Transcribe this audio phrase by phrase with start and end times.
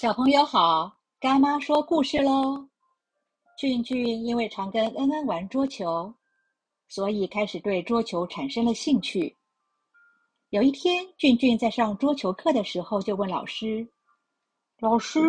[0.00, 2.68] 小朋友好，干妈说故事喽。
[3.58, 6.14] 俊俊因为常跟恩恩玩桌球，
[6.86, 9.36] 所以开始对桌球产生了兴趣。
[10.50, 13.84] 有一天，俊俊在上桌球课的时候，就问老师
[14.78, 15.20] ：“老师，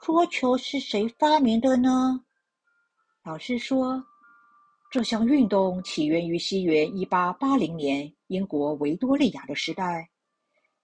[0.00, 2.20] 桌球是谁发明的呢？”
[3.22, 4.04] 老师说
[4.90, 10.10] ：“这项运动起源于西元一八八零年英国维多利亚的时代，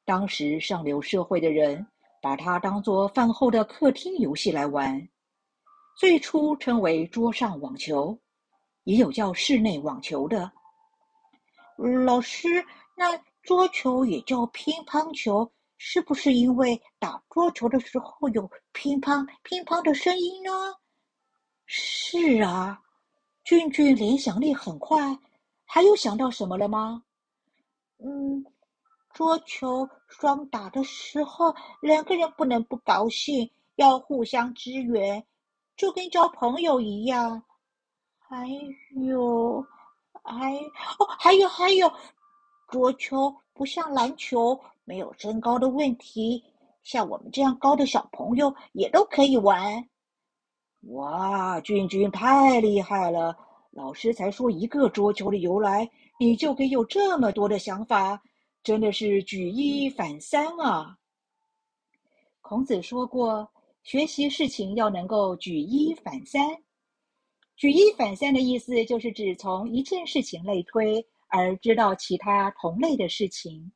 [0.04, 1.84] 当时上流社会的人。”
[2.26, 5.08] 把它当作饭后的客厅游戏来玩，
[5.96, 8.18] 最初称为桌上网球，
[8.82, 10.50] 也有叫室内网球的。
[12.04, 15.48] 老师，那桌球也叫乒乓球，
[15.78, 20.50] 是不是因为打桌球的时候有乒乓乒乓的声音呢？
[21.66, 22.82] 是啊，
[23.44, 25.16] 俊俊联想力很快，
[25.64, 27.04] 还有想到什么了吗？
[27.98, 28.44] 嗯。
[29.16, 35.24] 桌球双打的时候，两个人不能不高兴，要互相支援，
[35.74, 37.42] 就跟交朋友一样。
[38.18, 38.46] 还
[39.08, 39.64] 有，
[40.22, 40.54] 还
[40.98, 41.90] 哦，还有还有，
[42.68, 46.44] 桌球不像篮球，没有身高的问题，
[46.82, 49.88] 像我们这样高的小朋友也都可以玩。
[50.88, 53.34] 哇，俊俊太厉害了！
[53.70, 58.22] 老师才说一个桌球的由来，你就可以有这么多的想法。
[58.66, 60.98] 真的是举一反三啊！
[62.40, 63.48] 孔子说过，
[63.84, 66.44] 学习事情要能够举一反三。
[67.54, 73.70] 举一反三的意思就是指从一件事情类推，而知道其他同类的事情。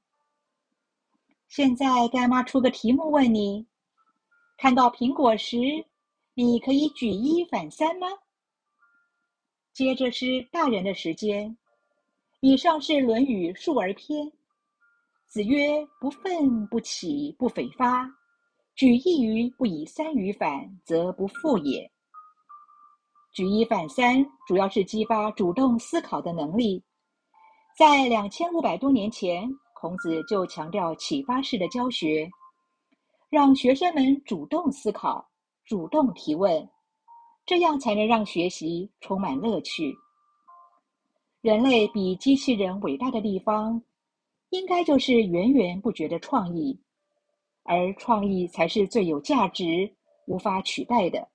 [1.47, 3.65] 现在干妈出个题目问你：
[4.59, 5.57] 看到苹果时，
[6.35, 8.09] 你可以举一反三吗？
[9.73, 11.57] 接着是大人的时间。
[12.41, 14.27] 以上是《论语·述而篇》。
[15.31, 18.05] 子曰：“不愤不启不悱发，
[18.75, 21.89] 举一隅不以三隅反，则不复也。”
[23.33, 26.83] 举一反三，主要是激发主动思考的能力。
[27.79, 32.29] 在两千五百多年前，孔子就强调启发式的教学，
[33.29, 35.25] 让学生们主动思考、
[35.65, 36.69] 主动提问，
[37.47, 39.97] 这样才能让学习充满乐趣。
[41.41, 43.81] 人类比机器人伟大的地方。
[44.51, 46.79] 应该就是源源不绝的创意，
[47.63, 49.93] 而创意才是最有价值、
[50.27, 51.29] 无法取代的。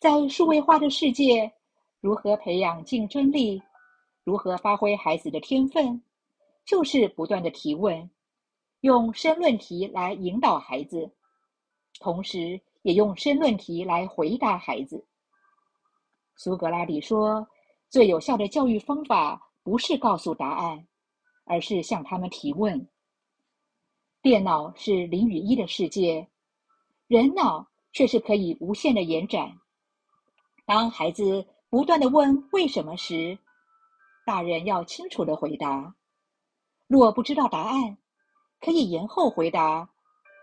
[0.00, 1.52] 在数位化的世界，
[2.00, 3.60] 如何培养竞争力？
[4.24, 6.00] 如何发挥孩子的天分？
[6.64, 8.10] 就是不断的提问，
[8.82, 11.10] 用申论题来引导孩子，
[11.98, 15.04] 同时也用申论题来回答孩子。
[16.36, 17.48] 苏格拉底说
[17.88, 20.86] ：“最有效的教育方法不是告诉答案。”
[21.48, 22.86] 而是向他们提问。
[24.20, 26.28] 电脑是零与一的世界，
[27.06, 29.58] 人脑却是可以无限的延展。
[30.66, 33.38] 当孩子不断的问为什么时，
[34.26, 35.94] 大人要清楚的回答。
[36.86, 37.96] 若不知道答案，
[38.60, 39.88] 可以延后回答，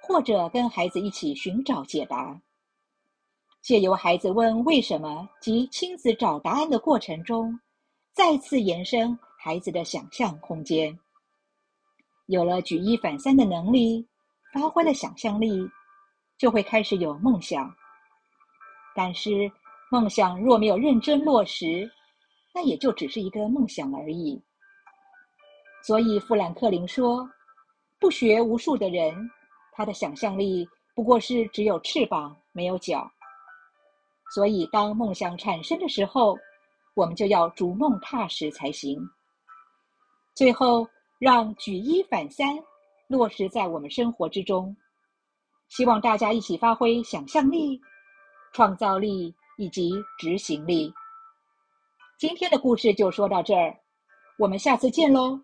[0.01, 2.41] 或者跟孩子一起寻找解答。
[3.61, 7.59] 借由孩子问为什么及亲自找答案的过程中，
[8.13, 9.17] 再次延伸。
[9.45, 10.97] 孩子的想象空间
[12.25, 14.03] 有了举一反三的能力，
[14.51, 15.69] 发挥了想象力，
[16.35, 17.71] 就会开始有梦想。
[18.95, 19.51] 但是，
[19.91, 21.87] 梦想若没有认真落实，
[22.55, 24.41] 那也就只是一个梦想而已。
[25.83, 27.29] 所以，富兰克林说
[28.01, 29.29] ：“不学无术的人，
[29.73, 33.07] 他的想象力不过是只有翅膀没有脚。”
[34.33, 36.35] 所以，当梦想产生的时候，
[36.95, 39.07] 我们就要逐梦踏实才行。
[40.35, 40.85] 最后，
[41.17, 42.57] 让举一反三
[43.07, 44.75] 落实在我们生活之中。
[45.69, 47.79] 希望大家一起发挥想象力、
[48.53, 50.93] 创造力以及执行力。
[52.19, 53.75] 今天的故事就说到这儿，
[54.37, 55.39] 我们下次见喽。